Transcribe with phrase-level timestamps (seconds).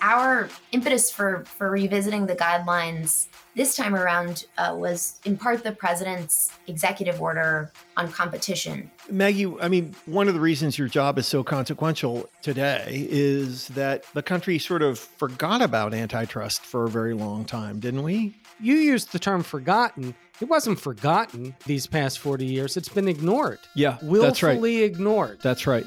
[0.00, 5.72] Our impetus for, for revisiting the guidelines this time around uh, was in part the
[5.72, 8.90] president's executive order on competition.
[9.08, 14.04] Maggie, I mean, one of the reasons your job is so consequential today is that
[14.12, 18.34] the country sort of forgot about antitrust for a very long time, didn't we?
[18.60, 20.14] You used the term forgotten.
[20.40, 22.76] It wasn't forgotten these past 40 years.
[22.76, 23.60] It's been ignored.
[23.74, 24.64] Yeah, willfully that's right.
[24.64, 25.40] ignored.
[25.42, 25.86] That's right.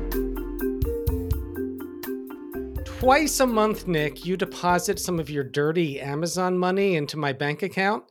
[3.01, 7.63] Twice a month, Nick, you deposit some of your dirty Amazon money into my bank
[7.63, 8.03] account.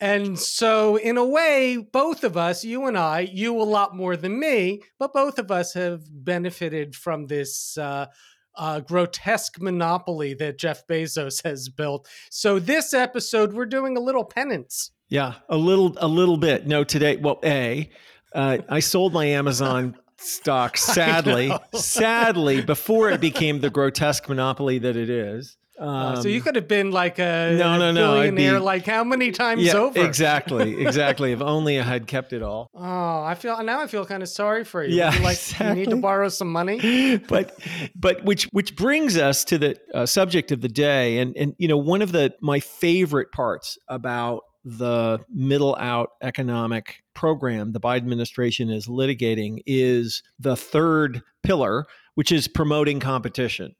[0.00, 4.18] And so, in a way, both of us, you and I, you a lot more
[4.18, 8.08] than me, but both of us have benefited from this uh,
[8.54, 12.06] uh, grotesque monopoly that Jeff Bezos has built.
[12.30, 14.90] So, this episode, we're doing a little penance.
[15.08, 16.66] Yeah, a little, a little bit.
[16.66, 17.88] No, today, well, a,
[18.34, 24.96] uh, I sold my Amazon stock sadly sadly before it became the grotesque monopoly that
[24.96, 28.14] it is um, uh, so you um, could have been like a no no no
[28.14, 30.04] billionaire be, like how many times yeah, over?
[30.04, 32.68] exactly exactly if only i had kept it all.
[32.74, 34.96] Oh i feel now i feel kind of sorry for you.
[34.96, 35.68] Yeah like exactly.
[35.68, 37.18] you need to borrow some money?
[37.28, 37.58] But
[37.94, 41.68] but which which brings us to the uh, subject of the day and and you
[41.68, 44.42] know one of the my favorite parts about
[44.76, 52.30] the middle out economic program the Biden administration is litigating is the third pillar, which
[52.30, 53.74] is promoting competition.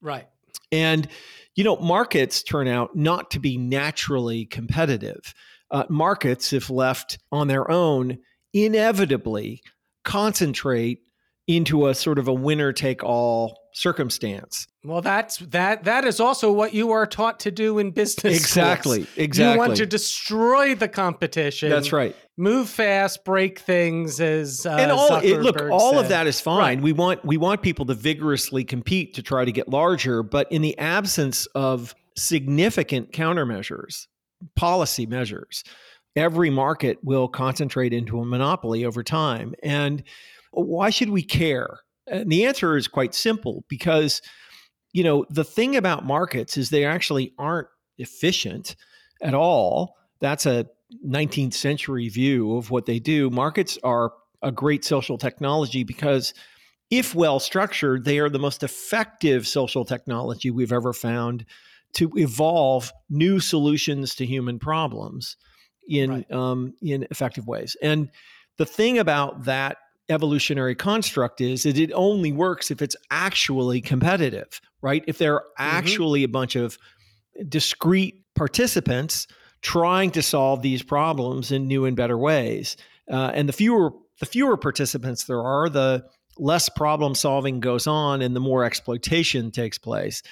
[0.00, 0.26] Right.
[0.72, 1.08] And,
[1.54, 5.34] you know, markets turn out not to be naturally competitive.
[5.70, 8.18] Uh, markets, if left on their own,
[8.52, 9.62] inevitably
[10.04, 11.00] concentrate
[11.56, 14.66] into a sort of a winner take all circumstance.
[14.84, 18.36] Well, that's that that is also what you are taught to do in business.
[18.36, 19.02] Exactly.
[19.02, 19.18] Schools.
[19.18, 19.52] Exactly.
[19.52, 21.68] You want to destroy the competition.
[21.70, 22.14] That's right.
[22.36, 26.02] Move fast, break things as uh, and all it, look, all said.
[26.02, 26.58] of that is fine.
[26.58, 26.80] Right.
[26.80, 30.62] We want we want people to vigorously compete to try to get larger, but in
[30.62, 34.06] the absence of significant countermeasures,
[34.56, 35.64] policy measures,
[36.16, 39.54] every market will concentrate into a monopoly over time.
[39.62, 40.02] And
[40.50, 41.80] why should we care?
[42.06, 44.20] And the answer is quite simple because,
[44.92, 47.68] you know, the thing about markets is they actually aren't
[47.98, 48.76] efficient
[49.22, 49.96] at all.
[50.20, 50.66] That's a
[51.06, 53.30] 19th century view of what they do.
[53.30, 54.12] Markets are
[54.42, 56.34] a great social technology because
[56.90, 61.44] if well structured, they are the most effective social technology we've ever found
[61.92, 65.36] to evolve new solutions to human problems
[65.88, 66.32] in right.
[66.32, 67.76] um, in effective ways.
[67.82, 68.10] And
[68.58, 69.78] the thing about that
[70.10, 75.04] evolutionary construct is that it only works if it's actually competitive, right?
[75.06, 75.78] If there are mm-hmm.
[75.78, 76.30] actually mm-hmm.
[76.30, 76.78] a bunch of
[77.48, 79.26] discrete participants
[79.62, 82.76] trying to solve these problems in new and better ways.
[83.10, 86.04] Uh, and the fewer the fewer participants there are, the
[86.36, 90.22] less problem solving goes on and the more exploitation takes place.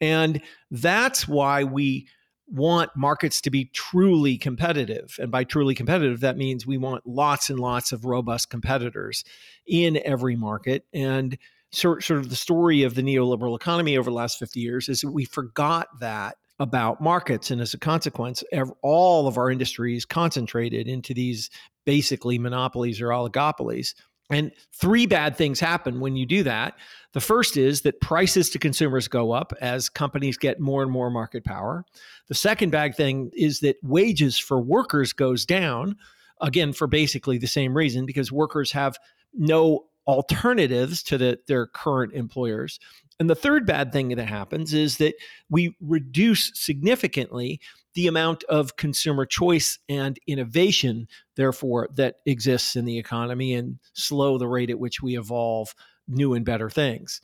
[0.00, 0.40] And
[0.70, 2.06] that's why we
[2.50, 5.16] want markets to be truly competitive.
[5.18, 9.24] And by truly competitive, that means we want lots and lots of robust competitors
[9.66, 10.84] in every market.
[10.92, 11.38] And
[11.70, 15.00] sort, sort of the story of the neoliberal economy over the last 50 years is
[15.02, 17.50] that we forgot that about markets.
[17.50, 18.44] And as a consequence,
[18.82, 21.48] all of our industries concentrated into these
[21.86, 23.94] basically monopolies or oligopolies.
[24.30, 26.74] And three bad things happen when you do that.
[27.12, 31.10] The first is that prices to consumers go up as companies get more and more
[31.10, 31.84] market power.
[32.28, 35.96] The second bad thing is that wages for workers goes down,
[36.40, 38.98] again for basically the same reason because workers have
[39.34, 42.80] no alternatives to the, their current employers.
[43.18, 45.14] And the third bad thing that happens is that
[45.50, 47.60] we reduce significantly
[47.94, 54.38] the amount of consumer choice and innovation, therefore, that exists in the economy and slow
[54.38, 55.74] the rate at which we evolve
[56.08, 57.20] new and better things.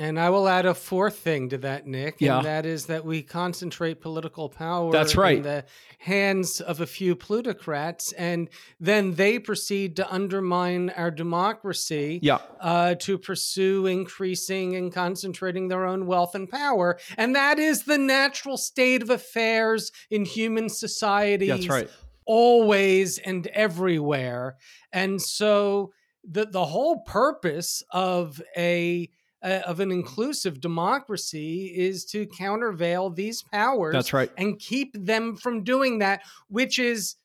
[0.00, 2.38] And I will add a fourth thing to that, Nick, yeah.
[2.38, 5.36] and that is that we concentrate political power That's right.
[5.36, 5.64] in the
[5.98, 8.48] hands of a few plutocrats, and
[8.80, 12.38] then they proceed to undermine our democracy yeah.
[12.60, 16.98] uh, to pursue increasing and concentrating their own wealth and power.
[17.18, 21.50] And that is the natural state of affairs in human societies.
[21.50, 21.90] That's right.
[22.24, 24.56] Always and everywhere.
[24.94, 25.92] And so
[26.24, 29.10] the, the whole purpose of a
[29.42, 33.92] uh, of an inclusive democracy is to countervail these powers.
[33.92, 34.30] That's right.
[34.36, 37.16] And keep them from doing that, which is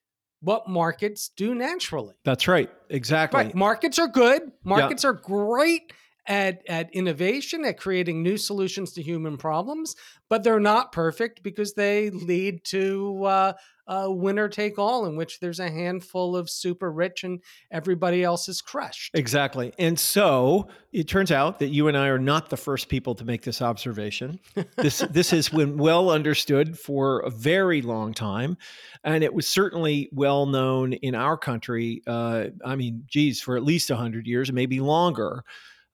[0.42, 2.14] what markets do naturally.
[2.24, 2.70] That's right.
[2.90, 3.46] Exactly.
[3.46, 3.56] Right.
[3.56, 4.52] Markets are good.
[4.64, 5.10] Markets yeah.
[5.10, 5.92] are great
[6.28, 9.96] at, at innovation, at creating new solutions to human problems,
[10.30, 13.54] but they're not perfect because they lead to uh,
[13.88, 17.42] a winner take all in which there's a handful of super rich and
[17.72, 19.12] everybody else is crushed.
[19.14, 19.74] Exactly.
[19.78, 23.26] And so it turns out that you and I are not the first people to
[23.26, 24.40] make this observation.
[24.78, 28.58] This this has been well understood for a very long time.
[29.04, 32.02] And it was certainly well known in our country.
[32.08, 35.44] Uh, I mean, geez, for at least 100 years, maybe longer.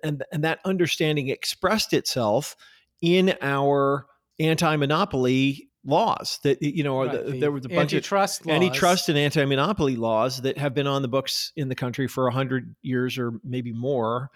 [0.04, 2.56] And, and that understanding expressed itself
[3.02, 4.08] in our
[4.40, 7.26] anti-monopoly laws that you know right.
[7.26, 8.56] the, there was a bunch antitrust of laws.
[8.56, 12.76] antitrust and anti-monopoly laws that have been on the books in the country for 100
[12.84, 14.30] years or maybe more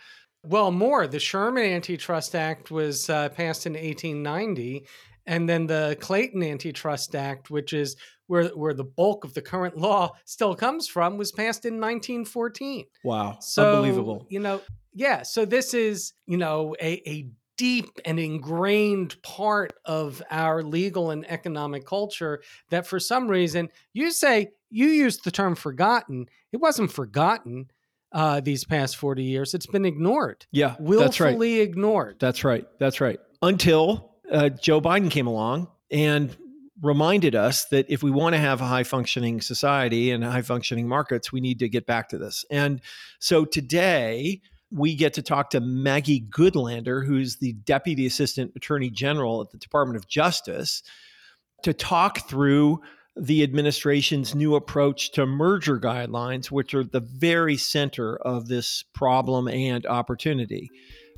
[0.43, 4.87] well more the sherman antitrust act was uh, passed in 1890
[5.27, 7.95] and then the clayton antitrust act which is
[8.25, 12.85] where where the bulk of the current law still comes from was passed in 1914
[13.03, 14.59] wow so unbelievable you know
[14.95, 21.11] yeah so this is you know a, a deep and ingrained part of our legal
[21.11, 26.27] and economic culture that for some reason you say you used the term forgotten.
[26.51, 27.71] It wasn't forgotten
[28.11, 29.53] uh, these past 40 years.
[29.53, 30.45] It's been ignored.
[30.51, 31.41] Yeah willfully that's right.
[31.41, 32.17] ignored.
[32.19, 32.65] That's right.
[32.79, 33.19] That's right.
[33.41, 36.35] Until uh, joe biden came along and
[36.81, 40.87] reminded us that if we want to have a high functioning society and high functioning
[40.87, 42.43] markets we need to get back to this.
[42.51, 42.81] And
[43.19, 44.41] so today
[44.71, 49.57] we get to talk to Maggie Goodlander, who's the Deputy Assistant Attorney General at the
[49.57, 50.83] Department of Justice,
[51.63, 52.81] to talk through
[53.17, 59.47] the administration's new approach to merger guidelines, which are the very center of this problem
[59.47, 60.69] and opportunity,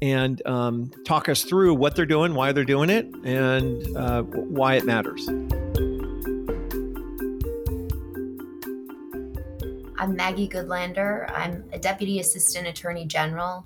[0.02, 4.76] and um, talk us through what they're doing, why they're doing it, and uh, why
[4.76, 5.28] it matters.
[10.00, 11.32] I'm Maggie Goodlander.
[11.32, 13.66] I'm a Deputy Assistant Attorney General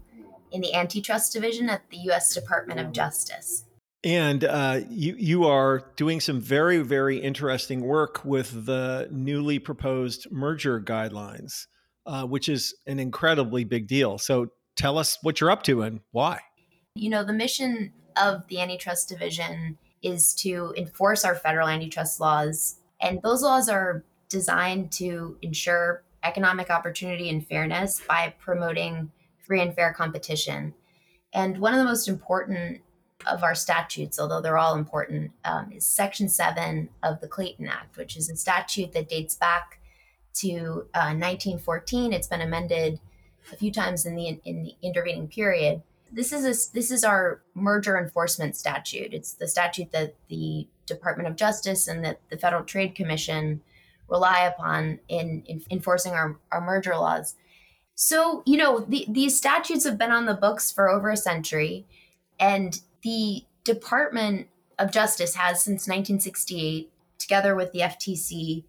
[0.52, 2.34] in the Antitrust Division at the U.S.
[2.34, 3.66] Department of Justice.
[4.04, 10.32] And uh, you you are doing some very very interesting work with the newly proposed
[10.32, 11.68] merger guidelines,
[12.06, 14.18] uh, which is an incredibly big deal.
[14.18, 16.40] So tell us what you're up to and why.
[16.96, 22.78] You know, the mission of the Antitrust Division is to enforce our federal antitrust laws,
[23.02, 29.76] and those laws are designed to ensure economic opportunity and fairness by promoting free and
[29.76, 30.74] fair competition.
[31.34, 32.82] And one of the most important
[33.28, 37.98] of our statutes, although they're all important, um, is Section 7 of the Clayton Act,
[37.98, 39.80] which is a statute that dates back
[40.36, 42.14] to uh, 1914.
[42.14, 43.00] It's been amended
[43.52, 45.82] a few times in the in the intervening period.
[46.12, 49.14] This is a, this is our merger enforcement statute.
[49.14, 53.62] It's the statute that the Department of Justice and that the Federal Trade Commission
[54.12, 57.36] rely upon in, in enforcing our, our merger laws.
[57.96, 61.88] So, you know, the, these statutes have been on the books for over a century,
[62.40, 64.48] and the Department
[64.78, 68.66] of Justice has since 1968, together with the FTC,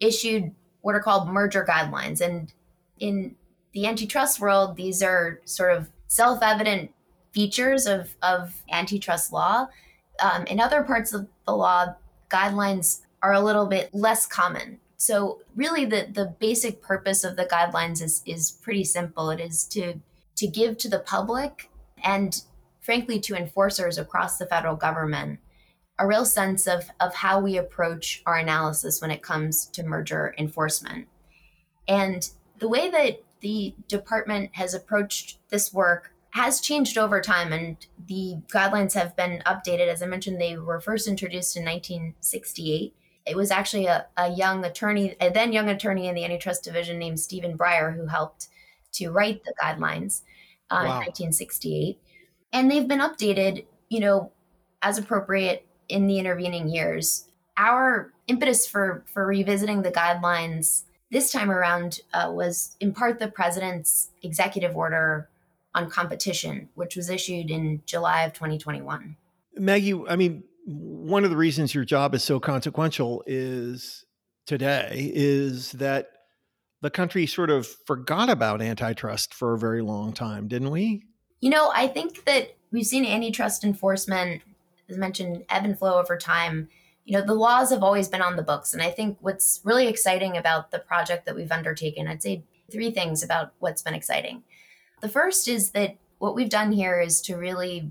[0.00, 2.20] issued what are called merger guidelines.
[2.20, 2.52] And
[2.98, 3.36] in
[3.72, 6.92] the antitrust world, these are sort of self evident
[7.32, 9.66] features of, of antitrust law.
[10.20, 11.94] Um, in other parts of the law,
[12.30, 14.80] guidelines are a little bit less common.
[14.96, 19.30] So really the the basic purpose of the guidelines is is pretty simple.
[19.30, 20.00] It is to
[20.36, 21.70] to give to the public
[22.02, 22.42] and
[22.80, 25.40] frankly to enforcers across the federal government
[25.98, 30.34] a real sense of of how we approach our analysis when it comes to merger
[30.38, 31.08] enforcement.
[31.86, 37.76] And the way that the department has approached this work has changed over time and
[38.06, 42.94] the guidelines have been updated as i mentioned they were first introduced in 1968
[43.28, 46.98] it was actually a, a young attorney, a then young attorney in the antitrust division
[46.98, 48.48] named Stephen Breyer who helped
[48.92, 50.22] to write the guidelines
[50.70, 50.82] uh, wow.
[50.82, 51.98] in 1968.
[52.52, 54.32] And they've been updated, you know,
[54.82, 57.26] as appropriate in the intervening years.
[57.56, 63.28] Our impetus for for revisiting the guidelines this time around uh, was in part the
[63.28, 65.28] president's executive order
[65.74, 69.16] on competition, which was issued in July of 2021.
[69.56, 74.04] Maggie, I mean, one of the reasons your job is so consequential is
[74.46, 76.08] today is that
[76.82, 81.04] the country sort of forgot about antitrust for a very long time, didn't we?
[81.40, 84.42] You know, I think that we've seen antitrust enforcement,
[84.90, 86.68] as mentioned, ebb and flow over time.
[87.06, 88.74] You know, the laws have always been on the books.
[88.74, 92.90] And I think what's really exciting about the project that we've undertaken, I'd say three
[92.90, 94.42] things about what's been exciting.
[95.00, 97.90] The first is that what we've done here is to really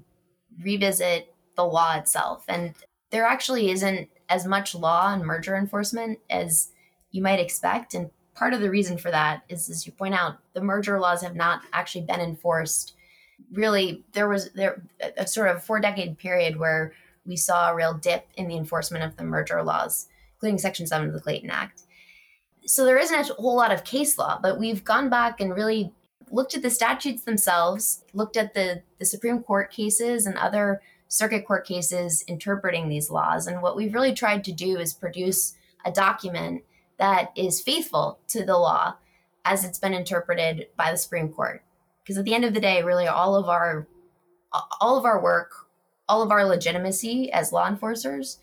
[0.62, 2.46] revisit the law itself.
[2.48, 2.74] And
[3.10, 6.70] there actually isn't as much law on merger enforcement as
[7.12, 7.94] you might expect.
[7.94, 11.22] And part of the reason for that is, as you point out, the merger laws
[11.22, 12.94] have not actually been enforced.
[13.52, 14.82] Really, there was there
[15.18, 16.94] a sort of four decade period where
[17.26, 21.08] we saw a real dip in the enforcement of the merger laws, including Section 7
[21.08, 21.84] of the Clayton Act.
[22.66, 25.94] So there isn't a whole lot of case law, but we've gone back and really
[26.32, 31.46] looked at the statutes themselves, looked at the, the Supreme Court cases and other circuit
[31.46, 33.48] court cases interpreting these laws.
[33.48, 36.64] And what we've really tried to do is produce a document
[36.98, 38.96] that is faithful to the law
[39.46, 41.64] as it's been interpreted by the Supreme Court.
[42.04, 43.88] Because at the end of the day, really all of our
[44.80, 45.52] all of our work,
[46.08, 48.40] all of our legitimacy as law enforcers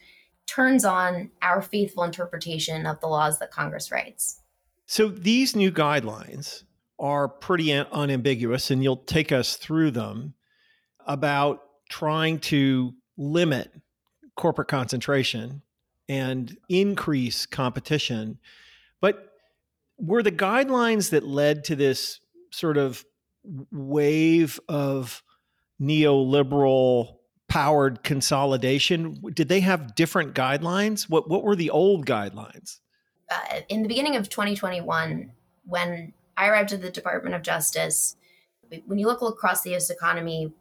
[0.47, 4.43] turns on our faithful interpretation of the laws that Congress writes.
[4.87, 6.65] So these new guidelines
[6.99, 10.35] are pretty unambiguous, and you'll take us through them
[11.07, 13.71] about trying to limit
[14.37, 15.63] corporate concentration
[16.09, 18.39] and increase competition.
[19.01, 19.33] But
[19.99, 23.05] were the guidelines that led to this sort of
[23.71, 25.23] wave of
[25.81, 27.17] neoliberal
[27.49, 32.81] powered consolidation did they have different guidelines what what were the old guidelines
[33.31, 35.31] uh, in the beginning of 2021
[35.67, 38.17] when I arrived at the Department of Justice.
[38.87, 40.53] When you look across the US economy,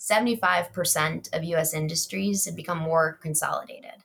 [0.00, 4.02] 75% of US industries have become more consolidated.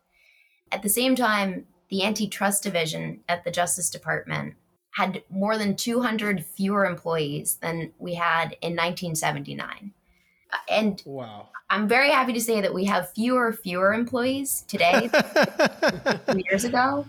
[0.71, 4.55] At the same time, the antitrust division at the Justice Department
[4.91, 9.93] had more than 200 fewer employees than we had in 1979.
[10.51, 11.49] Uh, and wow.
[11.69, 15.09] I'm very happy to say that we have fewer fewer employees today
[16.25, 17.05] than years ago.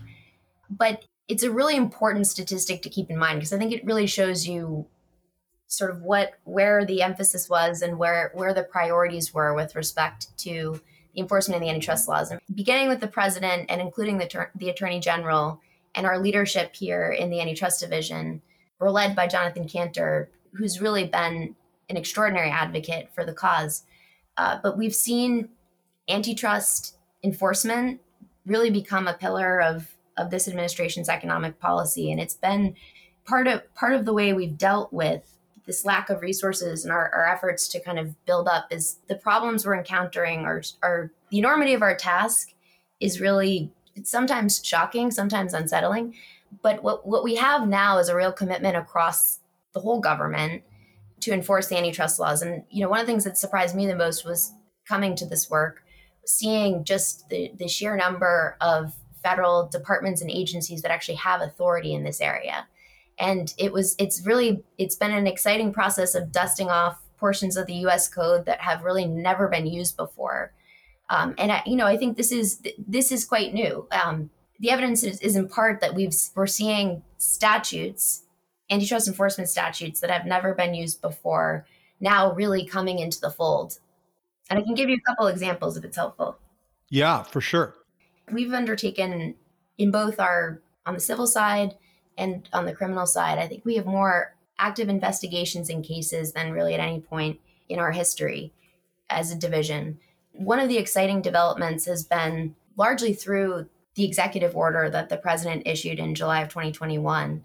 [0.70, 4.06] But it's a really important statistic to keep in mind because I think it really
[4.06, 4.86] shows you
[5.66, 10.36] sort of what where the emphasis was and where where the priorities were with respect
[10.38, 10.80] to
[11.14, 12.30] the enforcement of the antitrust laws.
[12.30, 15.60] And beginning with the president and including the the attorney general
[15.94, 18.42] and our leadership here in the antitrust division,
[18.78, 21.56] we're led by Jonathan Kanter, who's really been
[21.88, 23.84] an extraordinary advocate for the cause.
[24.36, 25.48] Uh, but we've seen
[26.08, 28.00] antitrust enforcement
[28.44, 32.74] really become a pillar of of this administration's economic policy, and it's been
[33.24, 35.35] part of part of the way we've dealt with
[35.66, 39.16] this lack of resources and our, our efforts to kind of build up is the
[39.16, 42.52] problems we're encountering are, are the enormity of our task
[43.00, 46.14] is really it's sometimes shocking sometimes unsettling
[46.62, 49.40] but what, what we have now is a real commitment across
[49.74, 50.62] the whole government
[51.20, 53.86] to enforce the antitrust laws and you know one of the things that surprised me
[53.86, 54.52] the most was
[54.86, 55.82] coming to this work
[56.26, 61.94] seeing just the, the sheer number of federal departments and agencies that actually have authority
[61.94, 62.66] in this area.
[63.18, 67.66] And it was it's really it's been an exciting process of dusting off portions of
[67.66, 68.08] the U.S.
[68.08, 70.52] code that have really never been used before.
[71.08, 73.86] Um, and I, you know, I think this is this is quite new.
[73.90, 78.24] Um, the evidence is, is in part that we've we're seeing statutes,
[78.70, 81.66] antitrust enforcement statutes that have never been used before,
[82.00, 83.78] now really coming into the fold.
[84.50, 86.38] And I can give you a couple examples if it's helpful.
[86.88, 87.74] Yeah, for sure.
[88.30, 89.34] We've undertaken
[89.78, 91.74] in both our on the civil side
[92.16, 96.52] and on the criminal side, I think we have more active investigations in cases than
[96.52, 98.52] really at any point in our history
[99.10, 99.98] as a division.
[100.32, 105.66] One of the exciting developments has been largely through the executive order that the president
[105.66, 107.44] issued in July of 2021,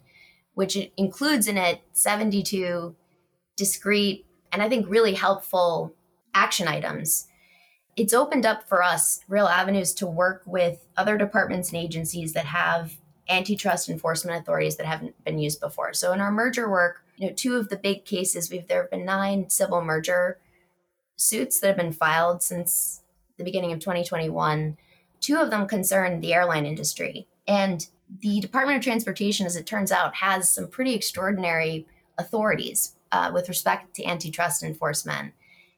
[0.53, 2.95] which includes in it 72
[3.57, 5.93] discrete and I think really helpful
[6.33, 7.27] action items
[7.95, 12.45] it's opened up for us real avenues to work with other departments and agencies that
[12.45, 12.97] have
[13.29, 15.93] antitrust enforcement authorities that haven't been used before.
[15.93, 18.91] So in our merger work, you know, two of the big cases we've there have
[18.91, 20.39] been nine civil merger
[21.15, 23.01] suits that have been filed since
[23.37, 24.77] the beginning of 2021.
[25.19, 27.27] Two of them concern the airline industry.
[27.47, 27.87] And
[28.19, 31.85] the Department of Transportation, as it turns out, has some pretty extraordinary
[32.17, 35.33] authorities uh, with respect to antitrust enforcement.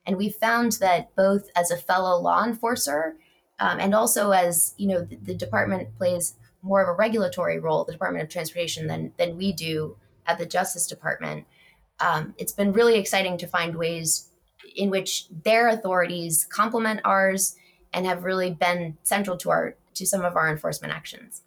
[0.05, 3.15] And we found that both as a fellow law enforcer
[3.59, 7.83] um, and also as, you know, the, the, department plays more of a regulatory role,
[7.83, 11.45] the Department of Transportation, than, than we do at the Justice Department.
[11.99, 14.29] Um, it's been really exciting to find ways
[14.75, 17.55] in which their authorities complement ours
[17.93, 21.43] and have really been central to our to some of our enforcement actions.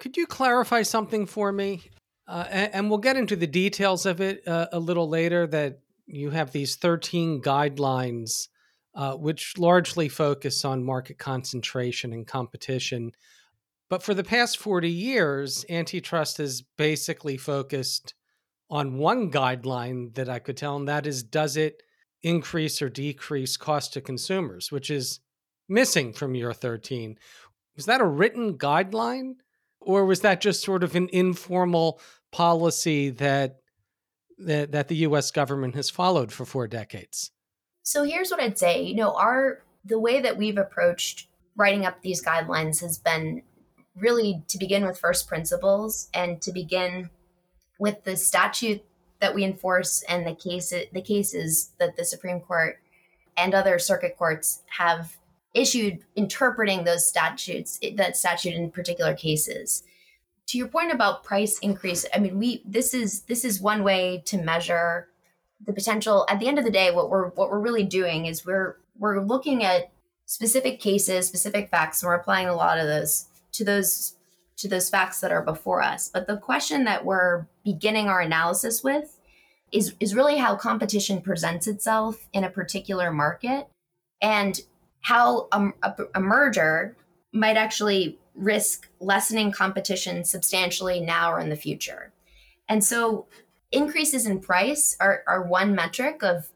[0.00, 1.82] Could you clarify something for me?
[2.26, 5.46] Uh, and, and, we'll get into the details of it uh, a little later.
[5.46, 8.48] That you have these 13 guidelines,
[8.96, 13.12] uh, which largely focus on market concentration and competition.
[13.88, 18.14] But for the past 40 years, antitrust has basically focused
[18.68, 21.82] on one guideline that I could tell, and that is does it
[22.22, 25.20] increase or decrease cost to consumers, which is
[25.68, 27.16] missing from year 13.
[27.76, 29.34] Was that a written guideline
[29.80, 32.00] or was that just sort of an informal
[32.32, 33.56] policy that
[34.38, 37.30] that, that the US government has followed for four decades?
[37.82, 42.02] So here's what I'd say, you know, our the way that we've approached writing up
[42.02, 43.42] these guidelines has been
[43.98, 47.10] really to begin with first principles and to begin
[47.78, 48.84] with the statute
[49.20, 52.78] that we enforce and the cases the cases that the Supreme Court
[53.36, 55.16] and other circuit courts have
[55.54, 59.82] issued interpreting those statutes that statute in particular cases.
[60.48, 64.22] To your point about price increase i mean we this is this is one way
[64.26, 65.08] to measure
[65.64, 66.26] the potential.
[66.28, 69.20] At the end of the day what we're what we're really doing is we're we're
[69.20, 69.90] looking at
[70.26, 73.26] specific cases specific facts and we're applying a lot of those
[73.56, 74.16] to those
[74.56, 76.08] to those facts that are before us.
[76.08, 79.18] But the question that we're beginning our analysis with
[79.72, 83.68] is is really how competition presents itself in a particular market
[84.22, 84.60] and
[85.00, 86.96] how a, a, a merger
[87.32, 92.12] might actually risk lessening competition substantially now or in the future.
[92.68, 93.26] And so
[93.72, 96.48] increases in price are, are one metric of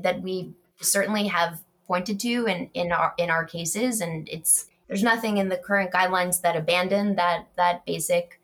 [0.00, 4.00] that we certainly have pointed to in, in our in our cases.
[4.00, 8.40] And it's there's nothing in the current guidelines that abandon that that basic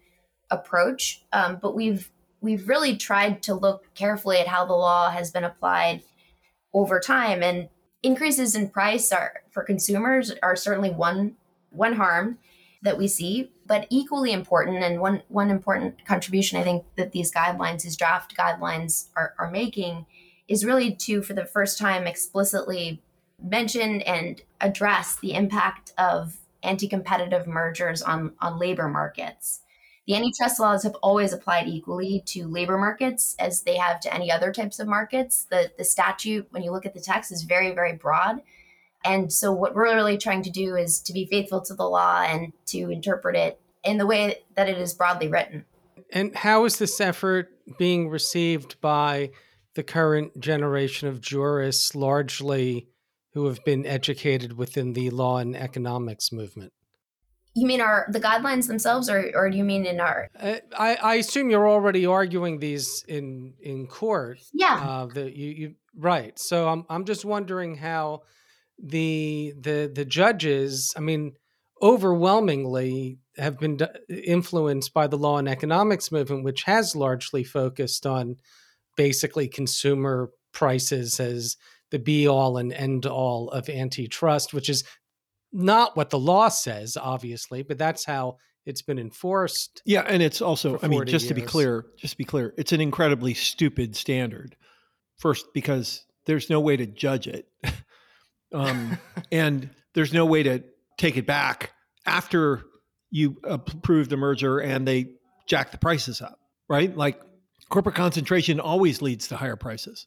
[0.50, 1.22] approach.
[1.32, 5.44] Um, but we've we've really tried to look carefully at how the law has been
[5.44, 6.02] applied
[6.74, 7.42] over time.
[7.42, 7.68] And
[8.02, 11.36] increases in price are for consumers are certainly one
[11.70, 12.38] one harm
[12.82, 17.32] that we see but equally important and one one important contribution i think that these
[17.32, 20.04] guidelines these draft guidelines are, are making
[20.48, 23.00] is really to for the first time explicitly
[23.42, 29.60] mention and address the impact of anti-competitive mergers on on labor markets.
[30.06, 34.32] The antitrust laws have always applied equally to labor markets as they have to any
[34.32, 35.46] other types of markets.
[35.50, 38.42] The the statute when you look at the text is very very broad.
[39.04, 42.22] And so, what we're really trying to do is to be faithful to the law
[42.22, 45.64] and to interpret it in the way that it is broadly written.
[46.10, 49.30] And how is this effort being received by
[49.74, 52.88] the current generation of jurists, largely
[53.34, 56.72] who have been educated within the law and economics movement?
[57.54, 60.28] You mean our the guidelines themselves, or or do you mean in our?
[60.38, 64.38] Uh, I, I assume you're already arguing these in in court.
[64.54, 64.74] Yeah.
[64.74, 66.38] Uh, the, you, you right.
[66.38, 68.22] So I'm I'm just wondering how
[68.82, 71.34] the the the judges, I mean,
[71.82, 78.36] overwhelmingly have been influenced by the law and economics movement, which has largely focused on
[78.96, 81.56] basically consumer prices as
[81.92, 84.82] the be all and end all of antitrust, which is
[85.52, 89.82] not what the law says, obviously, but that's how it's been enforced.
[89.84, 91.28] Yeah, and it's also, I mean, just years.
[91.28, 94.56] to be clear, just to be clear, it's an incredibly stupid standard.
[95.18, 97.46] First, because there's no way to judge it.
[98.54, 98.98] um,
[99.30, 100.64] and there's no way to
[100.96, 101.72] take it back
[102.06, 102.64] after
[103.10, 105.12] you approve the merger and they
[105.46, 106.96] jack the prices up, right?
[106.96, 107.20] Like
[107.68, 110.06] corporate concentration always leads to higher prices.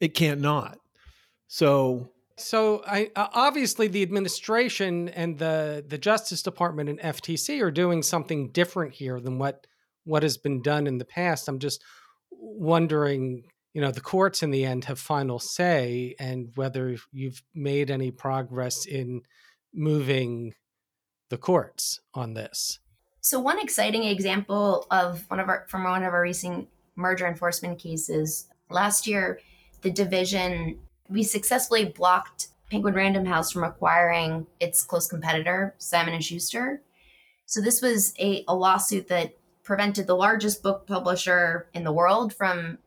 [0.00, 0.78] It can't not.
[1.46, 7.70] So so I uh, obviously the administration and the the Justice Department and FTC are
[7.70, 9.66] doing something different here than what
[10.04, 11.48] what has been done in the past.
[11.48, 11.82] I'm just
[12.30, 17.90] wondering you know the courts in the end have final say and whether you've made
[17.90, 19.22] any progress in
[19.74, 20.54] moving
[21.28, 22.78] the courts on this
[23.20, 27.78] so one exciting example of one of our from one of our recent merger enforcement
[27.78, 29.40] cases last year
[29.82, 36.82] the division we successfully blocked penguin random house from acquiring its close competitor simon schuster
[37.46, 42.32] so this was a, a lawsuit that prevented the largest book publisher in the world
[42.32, 42.78] from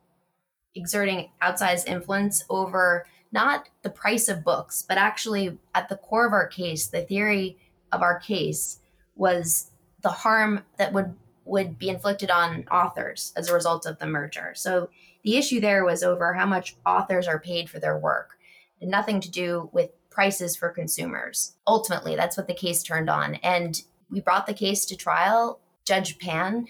[0.75, 6.33] exerting outsized influence over not the price of books, but actually at the core of
[6.33, 7.57] our case, the theory
[7.91, 8.79] of our case
[9.15, 14.05] was the harm that would would be inflicted on authors as a result of the
[14.05, 14.51] merger.
[14.53, 14.89] So
[15.23, 18.37] the issue there was over how much authors are paid for their work.
[18.81, 21.53] nothing to do with prices for consumers.
[21.65, 23.35] Ultimately, that's what the case turned on.
[23.35, 25.59] And we brought the case to trial.
[25.85, 26.67] Judge Pan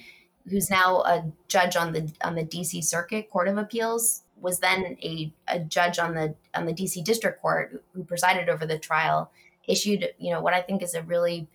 [0.49, 4.97] who's now a judge on the on the DC Circuit Court of Appeals, was then
[5.03, 9.31] a, a judge on the on the DC District Court who presided over the trial,
[9.67, 11.47] issued you know what I think is a really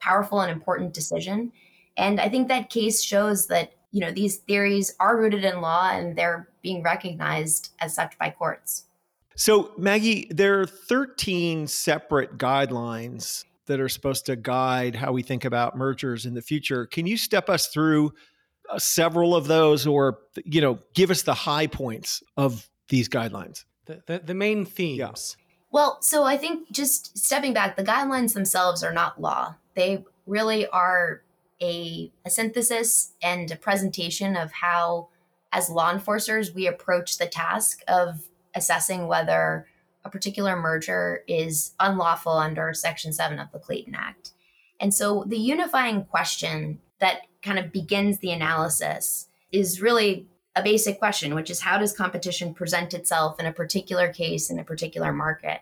[0.00, 1.52] powerful and important decision.
[1.96, 5.90] And I think that case shows that you know these theories are rooted in law
[5.90, 8.84] and they're being recognized as such by courts.
[9.36, 15.44] So Maggie, there are 13 separate guidelines that are supposed to guide how we think
[15.44, 16.86] about mergers in the future.
[16.86, 18.12] Can you step us through
[18.70, 23.64] uh, several of those or you know give us the high points of these guidelines
[23.86, 24.98] The, the, the main themes.
[24.98, 25.44] Yeah.
[25.72, 29.54] Well, so I think just stepping back, the guidelines themselves are not law.
[29.74, 31.22] They really are
[31.60, 35.08] a, a synthesis and a presentation of how,
[35.52, 39.66] as law enforcers, we approach the task of assessing whether
[40.04, 44.32] a particular merger is unlawful under Section 7 of the Clayton Act.
[44.80, 50.98] And so the unifying question that kind of begins the analysis is really a basic
[50.98, 55.12] question, which is how does competition present itself in a particular case in a particular
[55.12, 55.60] market?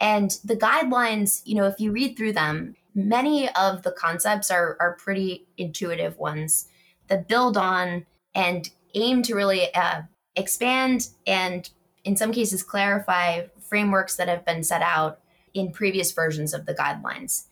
[0.00, 4.76] And the guidelines, you know, if you read through them, many of the concepts are,
[4.80, 6.66] are pretty intuitive ones
[7.08, 10.02] that build on and aim to really uh,
[10.34, 11.70] expand and,
[12.04, 15.20] in some cases, clarify frameworks that have been set out
[15.52, 17.44] in previous versions of the guidelines.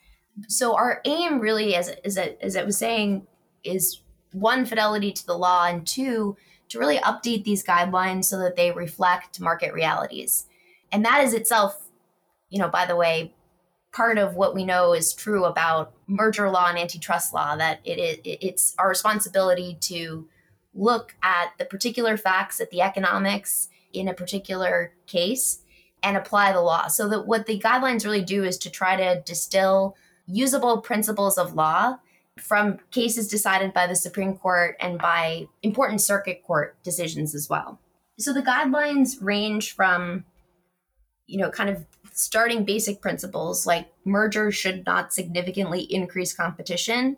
[0.48, 3.26] So, our aim really, as, as, as I was saying,
[3.62, 4.00] is
[4.32, 6.36] one, fidelity to the law, and two,
[6.70, 10.46] to really update these guidelines so that they reflect market realities.
[10.90, 11.90] And that is itself,
[12.48, 13.34] you know, by the way,
[13.94, 17.98] part of what we know is true about merger law and antitrust law that it
[17.98, 20.28] is it's our responsibility to
[20.74, 25.60] look at the particular facts at the economics in a particular case
[26.02, 29.22] and apply the law so that what the guidelines really do is to try to
[29.24, 31.96] distill usable principles of law
[32.36, 37.78] from cases decided by the Supreme Court and by important circuit court decisions as well.
[38.18, 40.24] So the guidelines range from,
[41.26, 47.16] you know, kind of starting basic principles like mergers should not significantly increase competition,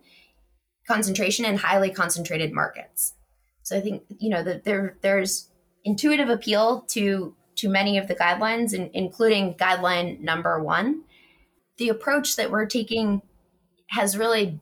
[0.89, 3.15] concentration in highly concentrated markets.
[3.63, 5.51] So I think, you know, that there there's
[5.85, 11.03] intuitive appeal to to many of the guidelines, including guideline number one.
[11.79, 13.23] The approach that we're taking
[13.89, 14.61] has really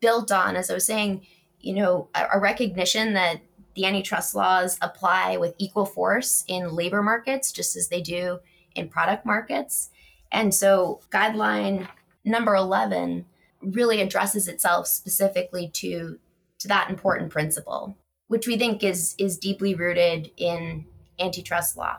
[0.00, 1.26] built on, as I was saying,
[1.60, 3.40] you know, a, a recognition that
[3.74, 8.38] the antitrust laws apply with equal force in labor markets, just as they do
[8.74, 9.90] in product markets.
[10.32, 11.88] And so, guideline
[12.24, 13.26] number 11
[13.62, 16.18] really addresses itself specifically to,
[16.58, 17.96] to that important principle,
[18.28, 20.86] which we think is, is deeply rooted in
[21.18, 21.98] antitrust law.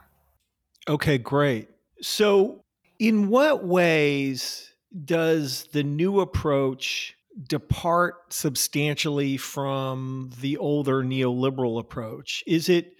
[0.87, 1.69] Okay, great.
[2.01, 2.61] So,
[2.99, 7.15] in what ways does the new approach
[7.47, 12.43] depart substantially from the older neoliberal approach?
[12.47, 12.93] Is it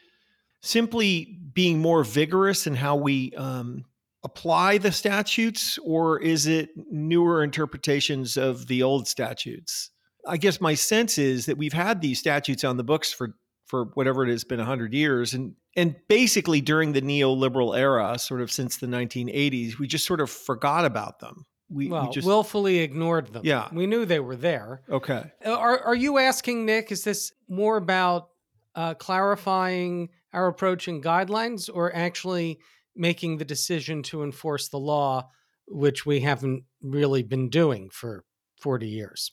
[0.66, 3.86] simply being more vigorous in how we um,
[4.24, 9.92] apply the statutes, or is it newer interpretations of the old statutes?
[10.28, 13.36] I guess my sense is that we've had these statutes on the books for
[13.68, 18.42] for whatever it has been 100 years and and basically during the neoliberal era sort
[18.42, 22.28] of since the 1980s we just sort of forgot about them we, well, we just
[22.28, 23.42] willfully ignored them.
[23.44, 24.84] Yeah, we knew they were there.
[24.90, 25.32] Okay.
[25.44, 26.92] Are are you asking Nick?
[26.92, 28.30] Is this more about
[28.76, 32.60] uh, clarifying our approach and guidelines, or actually
[32.96, 35.30] making the decision to enforce the law,
[35.68, 38.24] which we haven't really been doing for
[38.62, 39.32] forty years?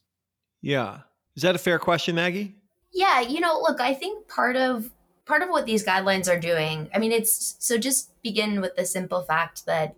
[0.63, 1.01] Yeah,
[1.37, 2.55] is that a fair question, Maggie?
[2.93, 4.91] Yeah, you know, look, I think part of
[5.27, 6.89] part of what these guidelines are doing.
[6.95, 9.95] I mean, it's so just begin with the simple fact that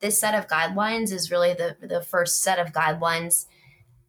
[0.00, 3.46] this set of guidelines is really the, the first set of guidelines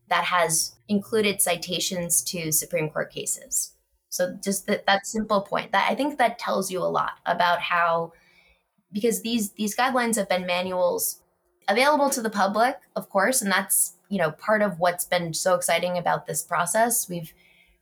[0.09, 3.73] that has included citations to Supreme Court cases.
[4.09, 7.61] So just that, that simple point that I think that tells you a lot about
[7.61, 8.13] how
[8.91, 11.21] because these these guidelines have been manuals
[11.67, 15.53] available to the public, of course, and that's you know part of what's been so
[15.53, 17.07] exciting about this process.
[17.07, 17.33] We've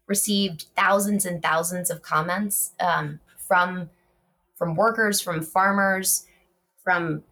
[0.08, 3.90] received thousands and thousands of comments um, from
[4.56, 6.26] from workers, from farmers,
[6.84, 7.24] from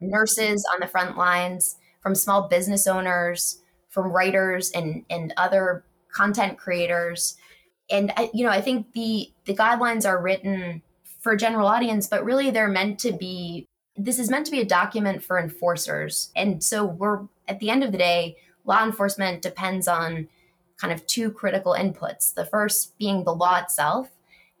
[0.00, 6.58] nurses on the front lines, from small business owners, from writers and and other content
[6.58, 7.36] creators.
[7.90, 10.82] And I, you know, I think the the guidelines are written
[11.20, 13.66] for a general audience, but really they're meant to be
[13.96, 16.30] this is meant to be a document for enforcers.
[16.34, 20.28] And so we're at the end of the day, law enforcement depends on
[20.78, 22.34] kind of two critical inputs.
[22.34, 24.10] The first being the law itself,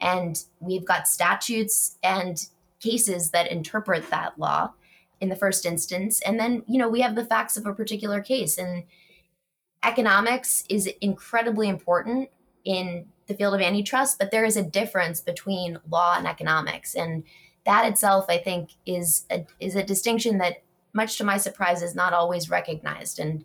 [0.00, 2.46] and we've got statutes and
[2.80, 4.72] cases that interpret that law
[5.20, 8.20] in the first instance and then you know we have the facts of a particular
[8.20, 8.82] case and
[9.82, 12.28] economics is incredibly important
[12.64, 17.24] in the field of antitrust but there is a difference between law and economics and
[17.64, 21.94] that itself i think is a, is a distinction that much to my surprise is
[21.94, 23.44] not always recognized and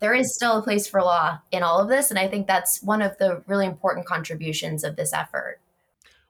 [0.00, 2.82] there is still a place for law in all of this and i think that's
[2.82, 5.58] one of the really important contributions of this effort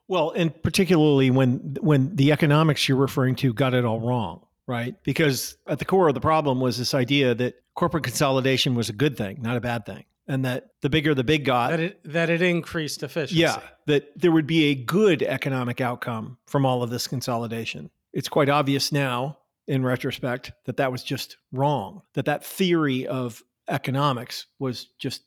[0.07, 4.95] well and particularly when when the economics you're referring to got it all wrong right?
[5.03, 8.93] Because at the core of the problem was this idea that corporate consolidation was a
[8.93, 10.05] good thing, not a bad thing.
[10.27, 13.41] And that the bigger the big got, that it that it increased efficiency.
[13.41, 17.89] yeah, that there would be a good economic outcome from all of this consolidation.
[18.13, 23.41] It's quite obvious now in retrospect that that was just wrong, that that theory of
[23.69, 25.23] economics was just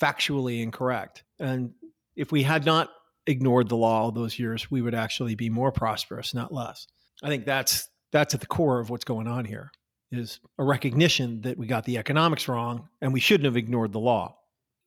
[0.00, 1.24] factually incorrect.
[1.38, 1.72] And
[2.16, 2.90] if we had not
[3.26, 6.86] ignored the law all those years, we would actually be more prosperous, not less.
[7.22, 9.70] I think that's that's at the core of what's going on here
[10.10, 14.00] is a recognition that we got the economics wrong and we shouldn't have ignored the
[14.00, 14.36] law.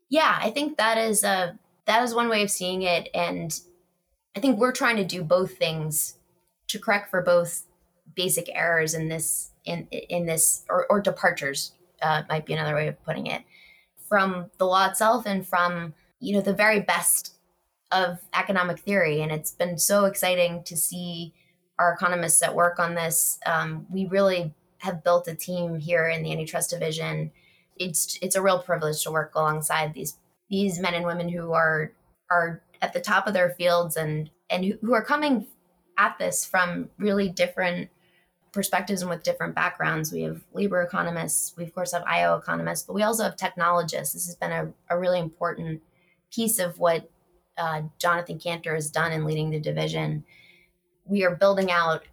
[0.09, 3.09] Yeah, I think that is a that is one way of seeing it.
[3.13, 3.57] And
[4.35, 6.15] I think we're trying to do both things
[6.67, 7.65] to correct for both
[8.15, 12.87] basic errors in this in in this or, or departures uh, might be another way
[12.87, 13.43] of putting it
[14.09, 17.35] from the law itself and from you know the very best
[17.91, 19.21] of economic theory.
[19.21, 21.33] And it's been so exciting to see
[21.77, 23.39] our economists at work on this.
[23.45, 27.31] Um, we really have built a team here in the antitrust division
[27.81, 30.17] it's it's a real privilege to work alongside these
[30.49, 31.91] these men and women who are
[32.29, 35.47] are at the top of their fields and and who, are coming
[35.97, 37.89] at this from really different
[38.51, 40.11] perspectives and with different backgrounds.
[40.11, 44.13] We have labor economists, we of course have IO economists, but we also have technologists.
[44.13, 45.81] This has been a, a really important
[46.33, 47.09] piece of what
[47.57, 50.25] uh, Jonathan Kanter has done in leading the division.
[51.05, 52.03] We are building out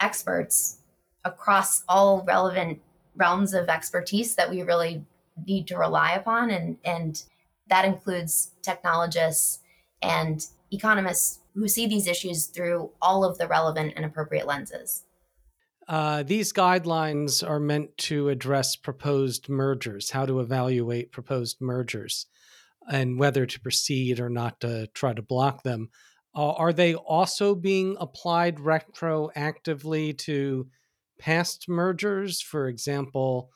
[0.00, 0.79] experts
[1.24, 2.80] across all relevant
[3.16, 5.04] realms of expertise that we really
[5.46, 7.24] need to rely upon and and
[7.68, 9.60] that includes technologists
[10.02, 15.04] and economists who see these issues through all of the relevant and appropriate lenses.
[15.88, 22.26] Uh, these guidelines are meant to address proposed mergers, how to evaluate proposed mergers,
[22.90, 25.88] and whether to proceed or not to try to block them.
[26.34, 30.68] Uh, are they also being applied retroactively to
[31.20, 32.40] past mergers?
[32.40, 33.50] For example,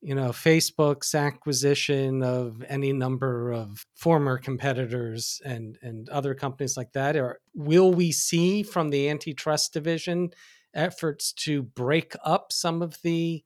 [0.00, 6.92] you know, Facebook's acquisition of any number of former competitors and and other companies like
[6.92, 7.16] that.
[7.16, 10.30] Or will we see from the antitrust division
[10.74, 13.42] efforts to break up some of the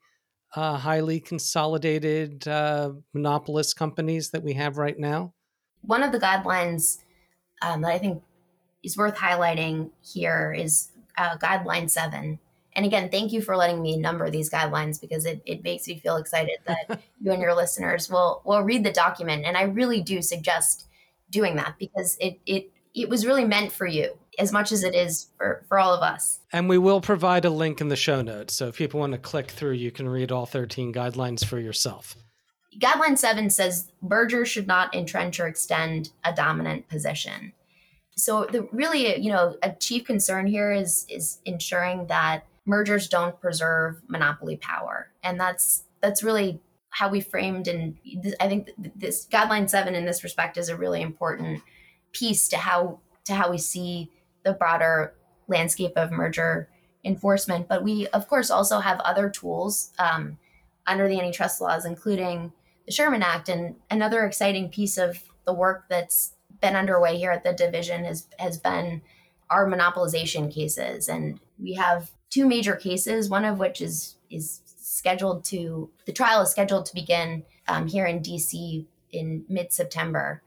[0.54, 5.32] uh, highly consolidated uh, monopolist companies that we have right now?
[5.82, 6.98] One of the guidelines
[7.62, 8.22] um, that I think
[8.82, 12.38] is worth highlighting here is uh, Guideline 7.
[12.80, 15.98] And again, thank you for letting me number these guidelines because it, it makes me
[15.98, 19.44] feel excited that you and your listeners will, will read the document.
[19.44, 20.86] And I really do suggest
[21.28, 24.94] doing that because it, it, it was really meant for you as much as it
[24.94, 26.40] is for, for all of us.
[26.54, 28.54] And we will provide a link in the show notes.
[28.54, 32.16] So if people want to click through, you can read all 13 guidelines for yourself.
[32.78, 37.52] Guideline 7 says mergers should not entrench or extend a dominant position.
[38.16, 43.40] So the really, you know, a chief concern here is is ensuring that mergers don't
[43.40, 45.10] preserve monopoly power.
[45.22, 47.96] And that's that's really how we framed and
[48.40, 51.62] I think this guideline 7 in this respect is a really important
[52.12, 54.10] piece to how to how we see
[54.44, 55.14] the broader
[55.46, 56.68] landscape of merger
[57.04, 57.68] enforcement.
[57.68, 60.38] But we, of course, also have other tools um,
[60.86, 62.52] under the antitrust laws, including
[62.86, 63.48] the Sherman Act.
[63.48, 68.26] And another exciting piece of the work that's been underway here at the division has
[68.38, 69.02] has been
[69.48, 71.08] our monopolization cases.
[71.08, 76.42] And we have two major cases, one of which is is scheduled to the trial
[76.42, 80.42] is scheduled to begin um, here in DC in mid September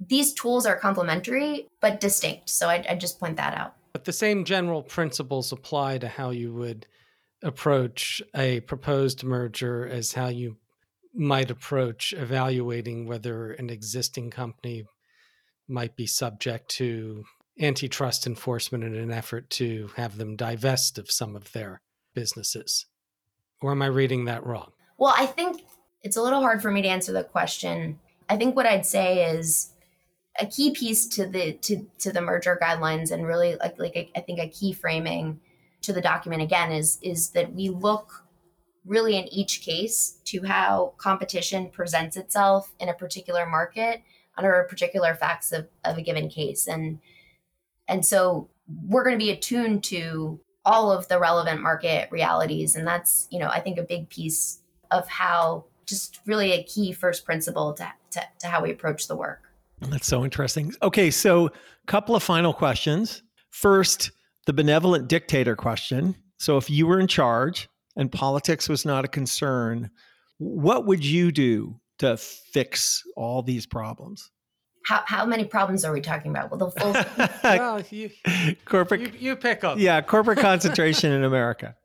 [0.00, 2.48] these tools are complementary but distinct.
[2.48, 3.74] So I, I just point that out.
[3.92, 6.86] But the same general principles apply to how you would
[7.42, 10.56] approach a proposed merger as how you
[11.14, 14.84] might approach evaluating whether an existing company
[15.66, 17.24] might be subject to
[17.60, 21.80] antitrust enforcement in an effort to have them divest of some of their
[22.14, 22.86] businesses.
[23.60, 24.72] Or am I reading that wrong?
[24.98, 25.62] Well, I think
[26.02, 27.98] it's a little hard for me to answer the question.
[28.28, 29.72] I think what I'd say is
[30.38, 34.20] a key piece to the to to the merger guidelines and really like like I
[34.20, 35.40] think a key framing
[35.82, 38.24] to the document again is is that we look
[38.84, 44.02] really in each case to how competition presents itself in a particular market
[44.36, 47.00] under particular facts of, of a given case and
[47.88, 48.48] and so
[48.86, 53.38] we're going to be attuned to all of the relevant market realities and that's you
[53.38, 57.90] know i think a big piece of how just really a key first principle to,
[58.10, 59.48] to, to how we approach the work
[59.80, 60.72] that's so interesting.
[60.82, 61.50] Okay, so a
[61.86, 63.22] couple of final questions.
[63.50, 64.10] First,
[64.46, 66.14] the benevolent dictator question.
[66.38, 69.90] So if you were in charge and politics was not a concern,
[70.38, 74.30] what would you do to fix all these problems?
[74.88, 76.50] How, how many problems are we talking about?
[76.50, 76.92] Well, the full
[77.44, 78.10] well, you,
[78.64, 79.78] corporate you, you pick up.
[79.78, 81.76] Yeah, corporate concentration in America.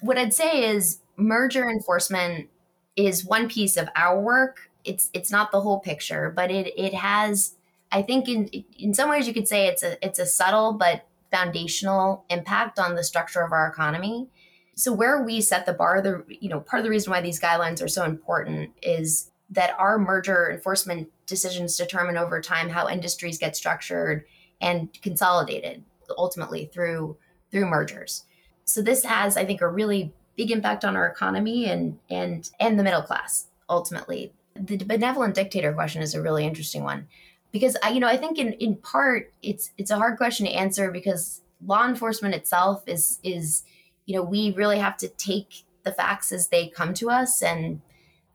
[0.00, 2.50] What I'd say is merger enforcement
[2.94, 6.94] is one piece of our work it's it's not the whole picture, but it it
[6.94, 7.54] has
[7.90, 11.06] I think in in some ways you could say it's a it's a subtle but
[11.30, 14.28] foundational impact on the structure of our economy.
[14.76, 17.40] So where we set the bar, the you know part of the reason why these
[17.40, 23.38] guidelines are so important is that our merger enforcement decisions determine over time how industries
[23.38, 24.24] get structured
[24.60, 25.82] and consolidated
[26.16, 27.16] ultimately through
[27.50, 28.24] through mergers.
[28.64, 32.78] So this has, I think, a really big impact on our economy and and and
[32.78, 34.32] the middle class ultimately.
[34.56, 37.08] The benevolent dictator question is a really interesting one
[37.52, 40.52] because I, you know I think in in part it's it's a hard question to
[40.52, 43.62] answer because law enforcement itself is is
[44.06, 47.80] you know we really have to take the facts as they come to us and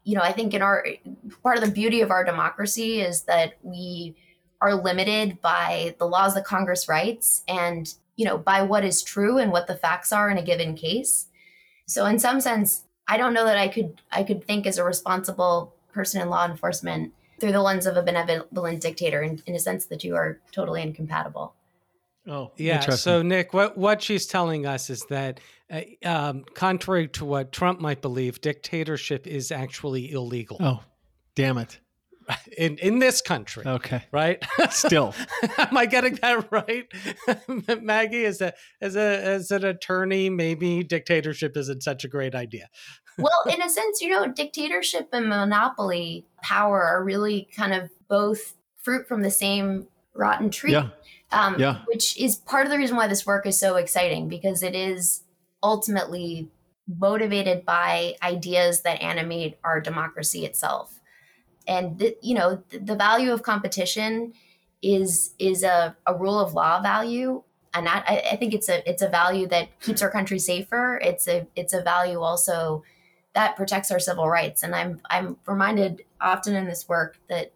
[0.03, 0.85] you know I think in our
[1.43, 4.15] part of the beauty of our democracy is that we
[4.61, 9.37] are limited by the laws that Congress writes and you know by what is true
[9.37, 11.27] and what the facts are in a given case
[11.85, 14.83] so in some sense I don't know that I could I could think as a
[14.83, 19.59] responsible person in law enforcement through the lens of a benevolent dictator in, in a
[19.59, 21.55] sense the two are totally incompatible.
[22.29, 22.81] Oh, yeah.
[22.81, 25.39] So, Nick, what, what she's telling us is that,
[25.71, 30.57] uh, um, contrary to what Trump might believe, dictatorship is actually illegal.
[30.59, 30.83] Oh,
[31.35, 31.79] damn it.
[32.59, 34.45] In in this country, okay, right?
[34.69, 35.15] Still,
[35.57, 36.85] am I getting that right,
[37.81, 38.23] Maggie?
[38.23, 42.69] As a as a as an attorney, maybe dictatorship isn't such a great idea
[43.19, 48.55] well, in a sense, you know, dictatorship and monopoly power are really kind of both
[48.77, 50.73] fruit from the same rotten tree.
[50.73, 50.89] Yeah.
[51.31, 51.79] Um, yeah.
[51.85, 55.23] Which is part of the reason why this work is so exciting because it is
[55.61, 56.49] ultimately
[56.87, 60.99] motivated by ideas that animate our democracy itself.
[61.67, 64.33] And the, you know, the, the value of competition
[64.81, 69.01] is is a, a rule of law value and I, I think it's a it's
[69.01, 70.99] a value that keeps our country safer.
[71.03, 72.83] It's a it's a value also
[73.33, 74.63] that protects our civil rights.
[74.63, 77.51] And I'm I'm reminded often in this work that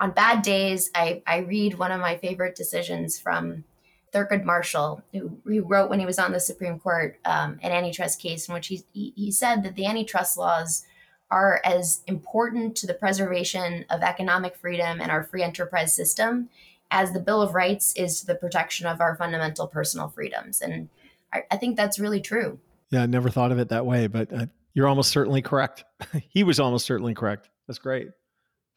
[0.00, 3.64] on bad days, I, I read one of my favorite decisions from
[4.12, 8.20] Thurgood Marshall, who, who wrote when he was on the Supreme Court um, an antitrust
[8.20, 10.84] case in which he, he, he said that the antitrust laws
[11.30, 16.48] are as important to the preservation of economic freedom and our free enterprise system
[16.90, 20.62] as the Bill of Rights is to the protection of our fundamental personal freedoms.
[20.62, 20.88] And
[21.32, 22.58] I, I think that's really true.
[22.90, 25.84] Yeah, I never thought of it that way, but uh, you're almost certainly correct.
[26.30, 27.50] he was almost certainly correct.
[27.66, 28.08] That's great.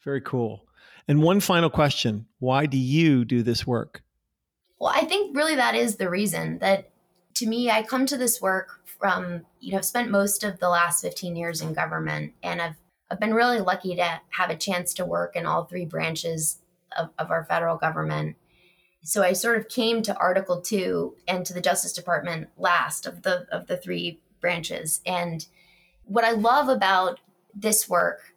[0.03, 0.65] Very cool.
[1.08, 4.02] And one final question Why do you do this work?
[4.80, 6.92] Well, I think really that is the reason that
[7.36, 10.70] to me, I come to this work from, you know, I've spent most of the
[10.70, 12.76] last 15 years in government and I've,
[13.10, 16.60] I've been really lucky to have a chance to work in all three branches
[16.98, 18.36] of, of our federal government.
[19.04, 23.24] So I sort of came to Article Two and to the Justice Department last of
[23.24, 25.02] the of the three branches.
[25.06, 25.46] And
[26.04, 27.20] what I love about
[27.56, 28.34] this work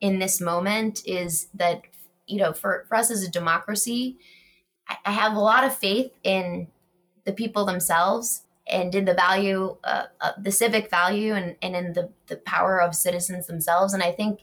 [0.00, 1.82] in this moment is that,
[2.26, 4.18] you know, for, for us as a democracy,
[4.88, 6.68] I, I have a lot of faith in
[7.24, 11.92] the people themselves and in the value, uh, uh, the civic value, and, and in
[11.92, 13.94] the, the power of citizens themselves.
[13.94, 14.40] And I think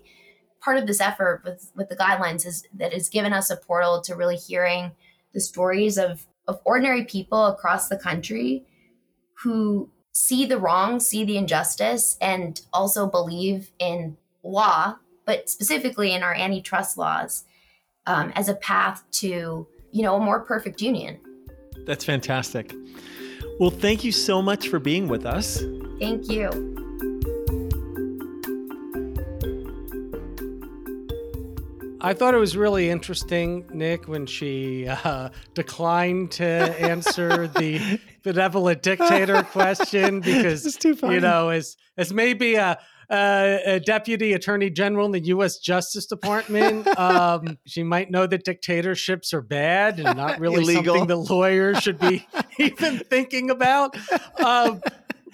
[0.62, 4.00] part of this effort with, with the guidelines is that has given us a portal
[4.02, 4.92] to really hearing
[5.34, 8.64] the stories of, of ordinary people across the country
[9.34, 16.24] who see the wrong, see the injustice, and also believe in law, but specifically in
[16.24, 17.44] our antitrust laws,
[18.08, 21.20] um, as a path to you know a more perfect union.
[21.86, 22.74] That's fantastic.
[23.60, 25.64] Well, thank you so much for being with us.
[26.00, 26.74] Thank you.
[32.06, 36.44] I thought it was really interesting, Nick, when she uh, declined to
[36.80, 42.78] answer the benevolent dictator question because you know, as as maybe a,
[43.14, 45.58] a, a, deputy attorney general in the U.S.
[45.58, 51.16] Justice Department, um, she might know that dictatorships are bad and not really something the
[51.16, 52.26] lawyers should be
[52.58, 53.96] even thinking about.
[54.44, 54.82] Um,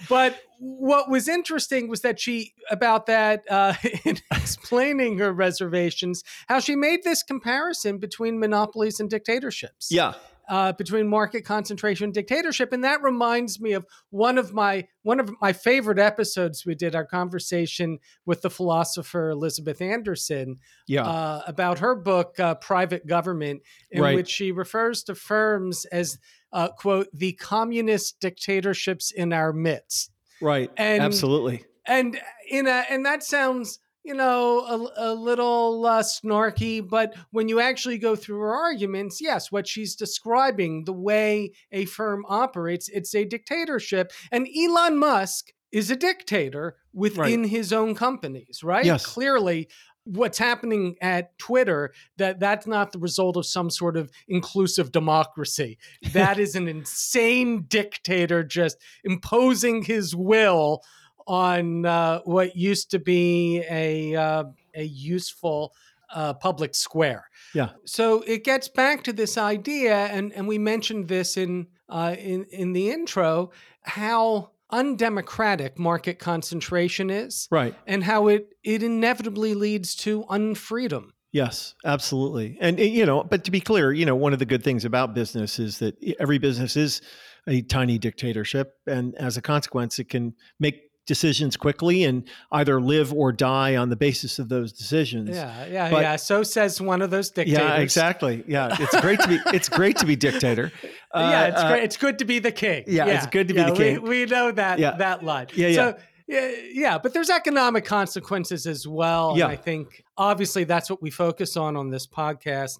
[0.09, 3.73] but what was interesting was that she about that uh,
[4.05, 10.13] in explaining her reservations how she made this comparison between monopolies and dictatorships yeah
[10.49, 15.19] uh, between market concentration and dictatorship and that reminds me of one of my one
[15.19, 21.03] of my favorite episodes we did our conversation with the philosopher elizabeth anderson yeah.
[21.03, 24.15] Uh, about her book uh, private government in right.
[24.15, 26.17] which she refers to firms as
[26.51, 30.71] uh, quote the communist dictatorships in our midst Right.
[30.77, 31.65] And absolutely.
[31.85, 32.19] And
[32.49, 33.79] in a and that sounds
[34.09, 34.61] you know
[34.97, 39.67] a, a little uh, snarky but when you actually go through her arguments yes what
[39.67, 45.95] she's describing the way a firm operates it's a dictatorship and elon musk is a
[45.95, 47.49] dictator within right.
[47.51, 49.69] his own companies right yes clearly
[50.05, 55.77] what's happening at Twitter that that's not the result of some sort of inclusive democracy.
[56.13, 60.81] That is an insane dictator just imposing his will
[61.29, 65.73] on uh, what used to be a uh, a useful
[66.13, 67.29] uh, public square.
[67.53, 67.69] Yeah.
[67.85, 72.45] So it gets back to this idea, and and we mentioned this in uh, in
[72.45, 73.51] in the intro,
[73.83, 81.11] how undemocratic market concentration is, right, and how it it inevitably leads to unfreedom.
[81.31, 82.57] Yes, absolutely.
[82.59, 85.13] And you know, but to be clear, you know, one of the good things about
[85.13, 87.01] business is that every business is
[87.47, 93.11] a tiny dictatorship and as a consequence it can make decisions quickly and either live
[93.11, 95.31] or die on the basis of those decisions.
[95.31, 96.15] Yeah, yeah, but, yeah.
[96.15, 97.59] So says one of those dictators.
[97.59, 98.43] Yeah, exactly.
[98.47, 99.39] Yeah, it's great to be.
[99.47, 100.71] It's great to be dictator.
[101.11, 101.83] Uh, yeah, it's uh, great.
[101.83, 102.83] It's good to be the king.
[102.85, 103.17] Yeah, yeah.
[103.17, 104.01] it's good to be yeah, the king.
[104.03, 104.91] We, we know that yeah.
[104.97, 105.47] that line.
[105.55, 105.75] Yeah, yeah.
[105.75, 105.97] So,
[106.27, 109.35] yeah, yeah, but there's economic consequences as well.
[109.35, 109.47] Yeah.
[109.47, 112.77] I think obviously that's what we focus on on this podcast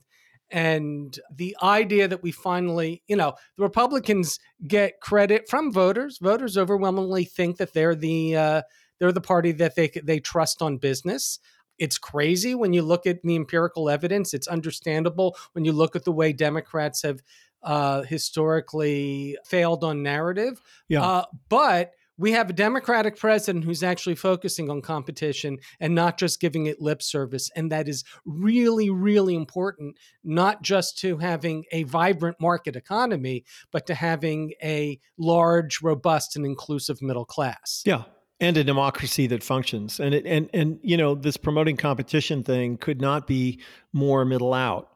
[0.52, 6.18] and the idea that we finally, you know, the Republicans get credit from voters.
[6.20, 8.62] Voters overwhelmingly think that they're the uh,
[9.00, 11.40] they're the party that they they trust on business.
[11.78, 14.34] It's crazy when you look at the empirical evidence.
[14.34, 17.22] It's understandable when you look at the way Democrats have
[17.64, 20.62] uh, historically failed on narrative.
[20.88, 21.04] Yeah.
[21.04, 26.42] Uh, but we have a Democratic president who's actually focusing on competition and not just
[26.42, 27.50] giving it lip service.
[27.56, 33.88] And that is really, really important, not just to having a vibrant market economy, but
[33.88, 37.82] to having a large, robust, and inclusive middle class.
[37.86, 38.04] Yeah.
[38.42, 40.00] And a democracy that functions.
[40.00, 43.62] And it, and and you know, this promoting competition thing could not be
[43.92, 44.90] more middle out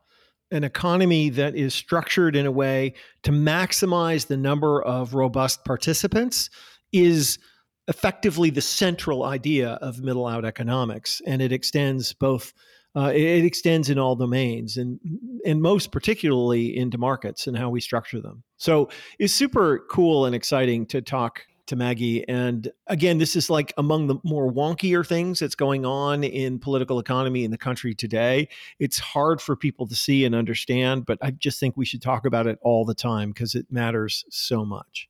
[0.54, 2.94] an economy that is structured in a way
[3.24, 6.52] to maximize the number of robust participants
[6.94, 7.40] is
[7.88, 12.54] effectively the central idea of middle out economics, and it extends both.
[12.96, 15.00] Uh, it, extends in all domains, and
[15.46, 18.44] and most particularly into markets and how we structure them.
[18.58, 22.28] So it's super cool and exciting to talk to Maggie.
[22.28, 27.00] And again, this is like among the more wonkier things that's going on in political
[27.00, 28.50] economy in the country today.
[28.80, 32.26] It's hard for people to see and understand, but I just think we should talk
[32.26, 35.10] about it all the time because it matters so much.